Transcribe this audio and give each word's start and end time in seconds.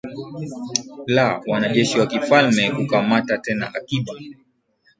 la 1.07 1.41
wanajeshi 1.47 1.99
wa 1.99 2.07
kifalme 2.07 2.71
kukamata 2.71 3.37
tena 3.37 3.71
akiba 3.75 4.13